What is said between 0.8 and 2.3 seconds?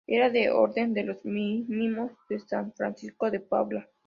de los Mínimos